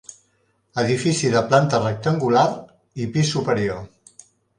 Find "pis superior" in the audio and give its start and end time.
3.17-3.85